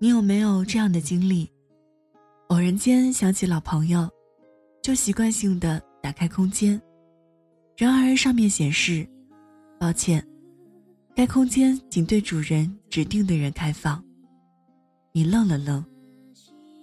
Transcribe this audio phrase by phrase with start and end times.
[0.00, 1.50] 你有没有这样的经历？
[2.50, 4.08] 偶然间想起老朋友，
[4.80, 6.80] 就习惯性的打开空间，
[7.76, 9.04] 然而上面显示
[9.76, 10.24] ：“抱歉，
[11.16, 14.00] 该空间仅对主人指定的人开放。”
[15.10, 15.84] 你愣了愣，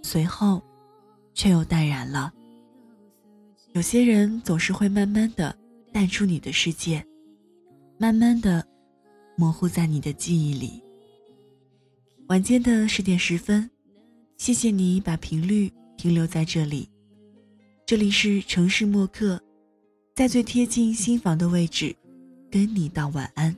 [0.04, 0.62] 随后
[1.34, 2.34] 却又淡然了。
[3.72, 5.58] 有些人总是会慢慢的
[5.94, 7.02] 淡出你的世界，
[7.98, 8.66] 慢慢的
[9.38, 10.84] 模糊在你的记忆里。
[12.28, 13.70] 晚间的十点十分。
[14.38, 16.90] 谢谢你把频率停留在这里，
[17.86, 19.40] 这里是城市默客，
[20.16, 21.96] 在最贴近心房的位置，
[22.50, 23.56] 跟你道晚安。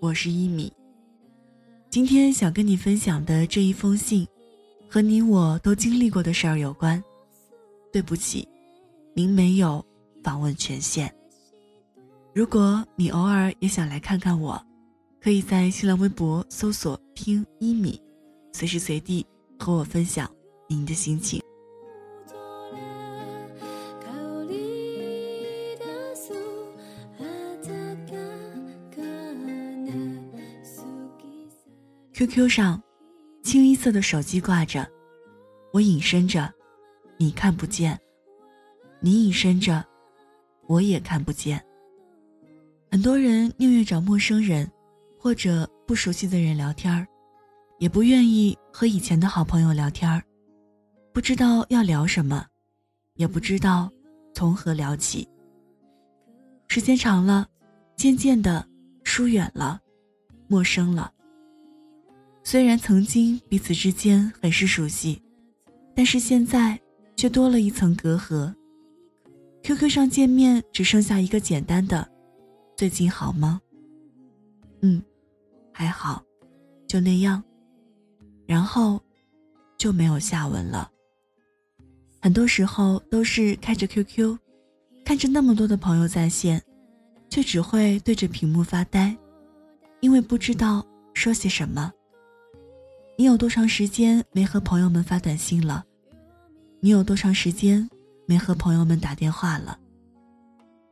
[0.00, 0.72] 我是一米。
[1.88, 4.26] 今天想跟你分享的这一封信，
[4.88, 7.00] 和你我都经历过的事儿有关。
[7.92, 8.46] 对不起，
[9.14, 9.84] 您没有
[10.24, 11.14] 访问权限。
[12.34, 14.60] 如果你偶尔也想来看看我，
[15.26, 18.00] 可以在新浪微博搜索“听一米”，
[18.54, 19.26] 随时随地。
[19.58, 20.30] 和我分享
[20.68, 21.42] 您的心情。
[32.12, 32.80] QQ 上，
[33.42, 34.88] 清一色的手机挂着，
[35.72, 36.48] 我隐身着，
[37.16, 37.96] 你看不见；
[39.00, 39.84] 你隐身着，
[40.68, 41.60] 我也看不见。
[42.92, 44.70] 很多人宁愿找陌生人
[45.18, 47.06] 或者不熟悉的人聊天。
[47.78, 50.22] 也不愿意和以前的好朋友聊天，
[51.12, 52.46] 不知道要聊什么，
[53.16, 53.90] 也不知道
[54.32, 55.28] 从何聊起。
[56.68, 57.46] 时间长了，
[57.94, 58.66] 渐渐的
[59.04, 59.78] 疏远了，
[60.48, 61.12] 陌生了。
[62.42, 65.20] 虽然曾经彼此之间很是熟悉，
[65.94, 66.80] 但是现在
[67.14, 68.54] 却多了一层隔阂。
[69.64, 72.08] QQ 上见面只剩下一个简单的
[72.74, 73.60] “最近好吗？”
[74.80, 75.02] 嗯，
[75.72, 76.22] 还好，
[76.86, 77.42] 就那样。
[78.46, 79.00] 然后，
[79.76, 80.90] 就没有下文了。
[82.20, 84.36] 很多时候都是开着 QQ，
[85.04, 86.62] 看着那么多的朋友在线，
[87.28, 89.16] 却只会对着屏幕发呆，
[90.00, 90.84] 因为不知道
[91.14, 91.92] 说些什么。
[93.18, 95.84] 你有多长时间没和朋友们发短信了？
[96.80, 97.88] 你有多长时间
[98.26, 99.78] 没和朋友们打电话了？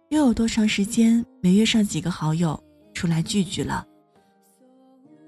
[0.08, 2.62] 又有多长时间没约上几个好友
[3.04, 3.86] 出来聚聚了？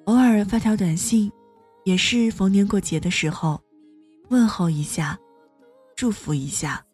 [0.06, 1.30] 偶尔发条短信。
[1.84, 3.60] 也是逢年过节的时候，
[4.30, 5.16] 问候一下，
[5.94, 6.84] 祝福一下。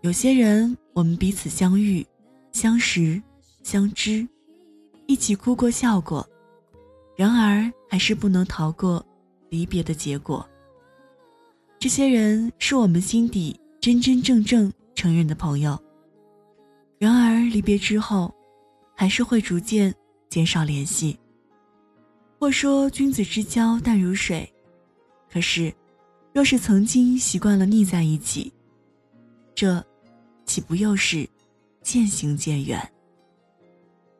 [0.00, 2.06] 有些人，我们彼此相遇、
[2.52, 3.20] 相识、
[3.62, 4.26] 相知，
[5.06, 6.26] 一起哭过、笑过，
[7.16, 9.04] 然而还是不能逃过
[9.50, 10.48] 离别的结果。
[11.78, 15.78] 这些人是我们心底真真正正承认的朋友，
[16.98, 18.34] 然而离别之后，
[19.00, 19.94] 还是会逐渐
[20.28, 21.18] 减少联系。
[22.38, 24.46] 或说君子之交淡如水，
[25.32, 25.72] 可是，
[26.34, 28.52] 若是曾经习惯了腻在一起，
[29.54, 29.82] 这
[30.44, 31.26] 岂不又是
[31.80, 32.78] 渐行渐远？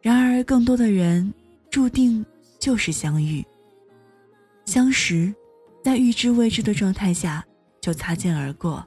[0.01, 1.31] 然而，更多的人
[1.69, 2.25] 注定
[2.59, 3.45] 就是相遇、
[4.65, 5.31] 相识，
[5.85, 7.45] 在预知未知的状态下
[7.83, 8.83] 就擦肩而过，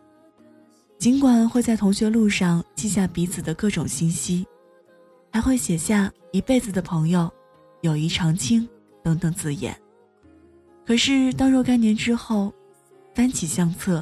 [0.98, 4.44] 尽管会在同学录上记下彼此的各种信息，
[5.34, 7.30] 还会写下一辈子的朋友，
[7.82, 8.66] 友谊长青。
[9.04, 9.78] 等等字眼。
[10.86, 12.54] 可是当若干年之后，
[13.14, 14.02] 翻起相册，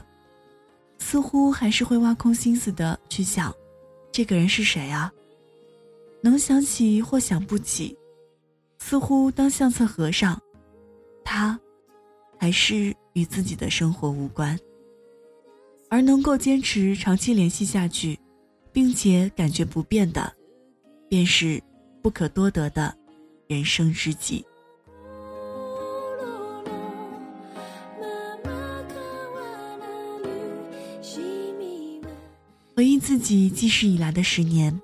[0.99, 3.51] 似乎还是会挖空心思的去想，
[4.11, 5.11] 这个人是谁啊？
[6.21, 7.97] 能想起或想不起，
[8.77, 10.39] 似乎当相册合上，
[11.25, 11.59] 他，
[12.37, 14.55] 还是与自己的生活无关。
[15.89, 18.19] 而能够坚持长期联系下去，
[18.71, 20.31] 并且感觉不变的，
[21.11, 21.61] 便是
[22.01, 22.95] 不可多得的
[23.45, 24.45] 人生知己。
[32.73, 34.81] 回忆自己记事以来的十年，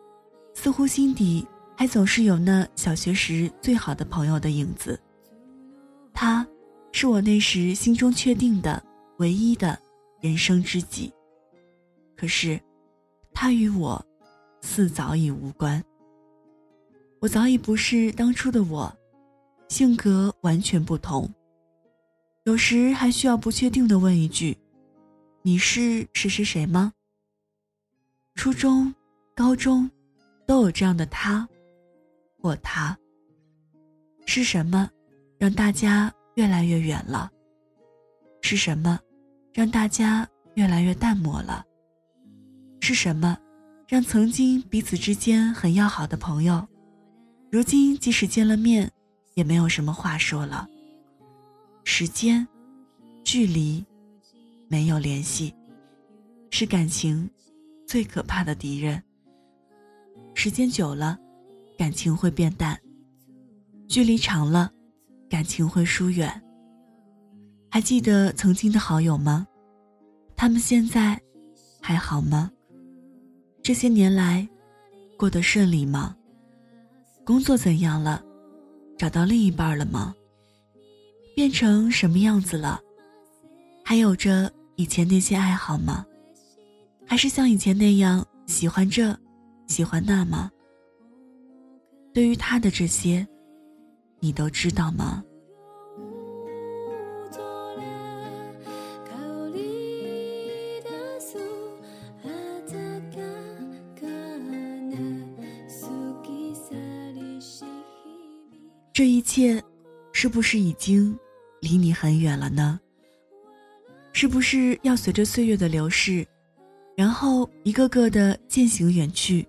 [0.53, 4.99] 似乎心底还总是有那小学时最好的朋友的影子。
[6.13, 6.45] 他，
[6.91, 8.83] 是我那时心中确定的
[9.19, 9.79] 唯一的
[10.19, 11.09] 人生知己。
[12.17, 12.59] 可是，
[13.33, 14.05] 他与我，
[14.59, 15.81] 似早已无关。
[17.19, 18.95] 我早已不是当初的我，
[19.69, 21.27] 性格完全不同。
[22.43, 24.55] 有时还需要不确定的问一句
[25.41, 26.93] ：“你是谁谁谁吗？”
[28.35, 28.93] 初中、
[29.35, 29.89] 高中，
[30.45, 31.47] 都有这样的他，
[32.39, 32.95] 或他。
[34.27, 34.89] 是什么，
[35.39, 37.31] 让大家越来越远了？
[38.41, 38.99] 是什么，
[39.53, 41.65] 让大家越来越淡漠了？
[42.79, 43.37] 是什么，
[43.87, 46.65] 让曾经彼此之间很要好的朋友，
[47.49, 48.91] 如今即使见了面，
[49.35, 50.67] 也没有什么话说了？
[51.85, 52.45] 时间、
[53.23, 53.85] 距离，
[54.67, 55.55] 没有联系，
[56.51, 57.29] 是感情
[57.85, 59.01] 最可怕的敌人。
[60.33, 61.17] 时间久了，
[61.77, 62.75] 感情会变淡；
[63.87, 64.69] 距离长了，
[65.29, 66.41] 感情会疏远。
[67.71, 69.47] 还记得曾经的好友吗？
[70.35, 71.17] 他们现在
[71.79, 72.51] 还好吗？
[73.63, 74.45] 这些年来，
[75.17, 76.16] 过得顺利吗？
[77.27, 78.23] 工作怎样了？
[78.97, 80.15] 找到另一半了吗？
[81.35, 82.79] 变成什么样子了？
[83.83, 86.05] 还有着以前那些爱好吗？
[87.05, 89.13] 还是像以前那样喜欢这，
[89.67, 90.49] 喜欢那吗？
[92.13, 93.27] 对于他的这些，
[94.21, 95.21] 你都知道吗？
[108.97, 109.63] 这一切，
[110.11, 111.15] 是不是已经
[111.61, 112.79] 离你很远了呢？
[114.11, 116.25] 是不是要随着岁月的流逝，
[116.95, 119.47] 然后一个个的渐行远去，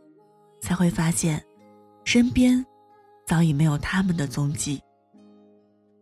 [0.60, 1.42] 才会发现，
[2.04, 2.62] 身边
[3.26, 4.78] 早已没有他们的踪迹。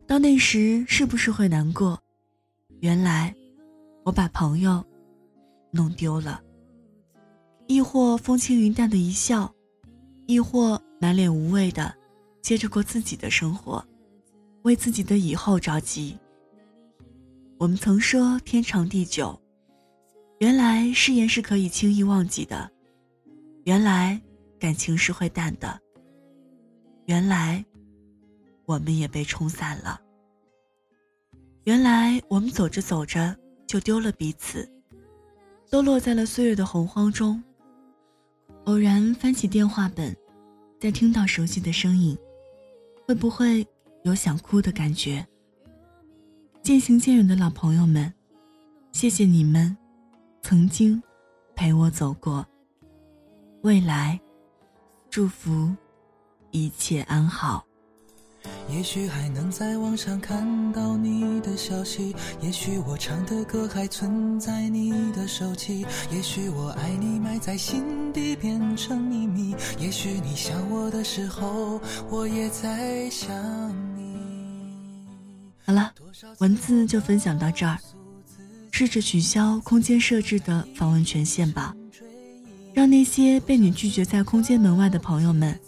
[0.08, 1.96] 到那时，是不是会难过？
[2.81, 3.32] 原来，
[4.02, 4.84] 我把朋友
[5.70, 6.42] 弄丢了。
[7.69, 9.54] 亦或风轻云淡的一笑，
[10.26, 11.94] 亦或满脸无畏的。
[12.46, 13.84] 接着过自己的生活，
[14.62, 16.16] 为自己的以后着急。
[17.58, 19.37] 我们曾说天长地久，
[20.38, 22.70] 原来誓言是可以轻易忘记的，
[23.64, 24.22] 原来
[24.60, 25.81] 感情是会淡的，
[27.06, 27.64] 原来
[28.64, 30.00] 我们也被冲散了，
[31.64, 34.70] 原来我们走着走着就丢了彼此，
[35.69, 37.42] 都落在了岁月的洪荒中。
[38.66, 40.16] 偶然翻起电话本，
[40.78, 42.16] 在听到熟悉的声音。
[43.06, 43.64] 会不会
[44.03, 45.25] 有想哭的感觉？
[46.61, 48.12] 渐行渐远的老朋友们，
[48.91, 49.76] 谢谢你们
[50.43, 51.00] 曾经
[51.55, 52.44] 陪我走过。
[53.62, 54.20] 未来，
[55.08, 55.73] 祝福
[56.50, 57.64] 一切安好。
[58.68, 71.80] 也许还能在网上看到你的消息，也许我唱的歌还存在你的手机，也许我爱你埋在心底变成秘密，也许你想我的时候，
[72.10, 73.34] 我也在想
[73.96, 74.16] 你。
[75.64, 75.92] 好了，
[76.38, 77.78] 文字就分享到这儿，
[78.72, 81.74] 试着取消空间设置的访问权限吧，
[82.74, 85.58] 让那些被你拒绝在空间门外的朋友们，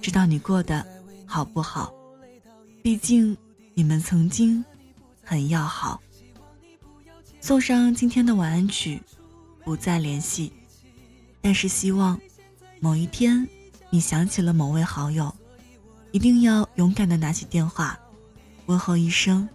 [0.00, 0.84] 知道你过得
[1.24, 1.92] 好不好。
[2.82, 3.36] 毕竟，
[3.74, 4.64] 你们曾经
[5.22, 6.02] 很要好。
[7.40, 9.00] 送上今天的晚安曲，
[9.64, 10.52] 不再联系。
[11.40, 12.20] 但是希望，
[12.80, 13.48] 某一天
[13.88, 15.32] 你想起了某位好友，
[16.10, 17.96] 一定要勇敢的拿起电话，
[18.66, 19.48] 问候一声：“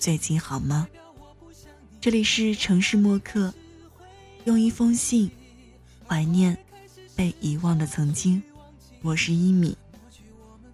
[0.00, 0.88] 最近好吗？”
[2.00, 3.52] 这里是城市默客，
[4.44, 5.30] 用一封信
[6.06, 6.56] 怀念
[7.14, 8.42] 被遗忘的曾经。
[9.02, 9.76] 我是一米。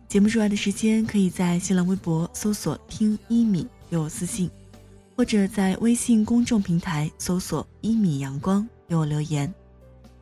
[0.08, 4.48] 节目之外的时间，可以在新浪微博搜索“听一米”给我私信，
[5.16, 9.52] 或者在微信公众平台搜索“一米阳光”给我留言。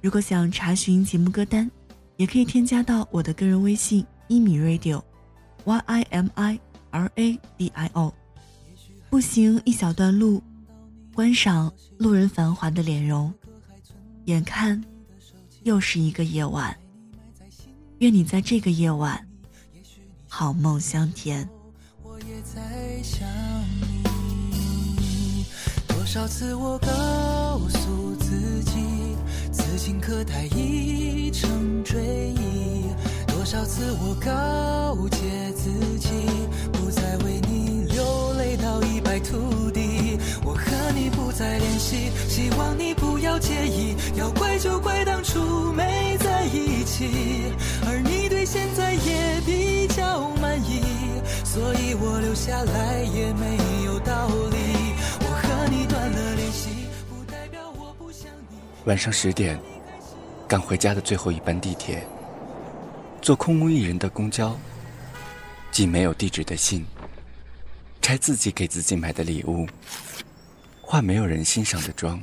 [0.00, 1.70] 如果想查询节目歌单，
[2.16, 6.58] 也可以添加到我的个人微信“一米 radio”，y i m i
[6.90, 8.12] r a d i o。
[9.10, 10.42] 步行一小段路，
[11.14, 13.32] 观赏路人繁华的脸容，
[14.24, 14.82] 眼看
[15.62, 16.74] 又是一个夜晚。
[17.98, 19.24] 愿你在这个夜晚。
[20.36, 21.48] 好梦香甜。
[22.02, 22.60] 我也在
[23.04, 23.24] 想
[24.50, 25.46] 你
[25.86, 26.88] 多少次我告
[27.68, 29.16] 诉自己
[29.52, 32.86] 此情可待已成追忆
[33.28, 35.18] 多少次我告诫
[35.52, 36.08] 自己
[36.72, 47.52] 不再为你流泪到一败涂地我和你不再联系希望你不要介意要怪就怪当初没在一起。
[47.86, 49.73] 而你对现在也比，
[51.54, 54.56] 所以我留下来也没有道理。
[55.20, 56.68] 我和你断了联系，
[57.08, 58.56] 不代表我不想你。
[58.86, 59.56] 晚上十点，
[60.48, 62.04] 赶回家的最后一班地铁，
[63.22, 64.58] 坐空无一人的公交，
[65.70, 66.84] 寄没有地址的信，
[68.02, 69.64] 拆自己给自己买的礼物，
[70.82, 72.20] 化没有人欣赏的妆。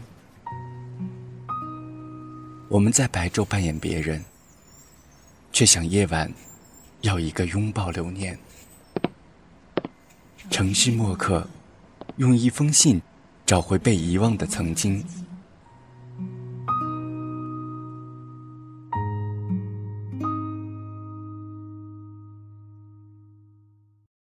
[2.67, 4.21] 我们在白昼扮演别人。
[5.53, 6.31] 却想夜晚
[7.01, 8.39] 要一个拥抱留念。
[10.50, 11.48] 城市墨客
[12.17, 13.01] 用一封信
[13.45, 15.03] 找回被遗忘的曾经。